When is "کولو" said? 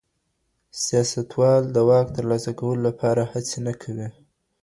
2.59-2.81